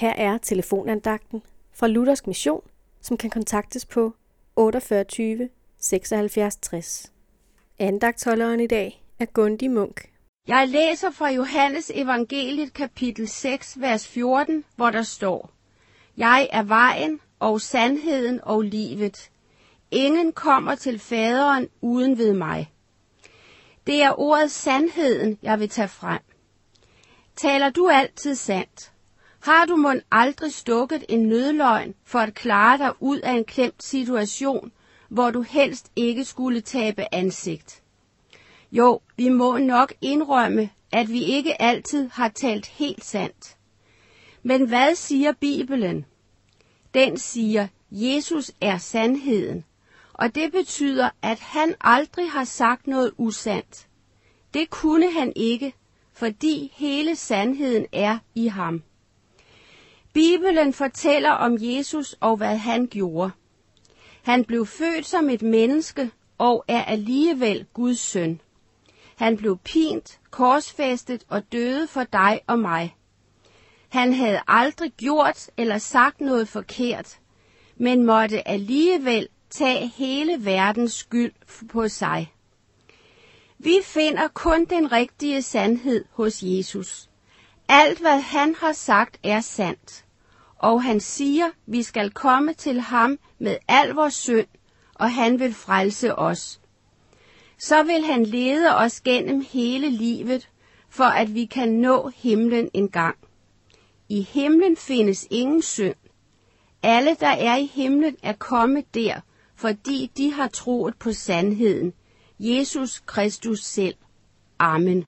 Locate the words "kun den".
84.28-84.92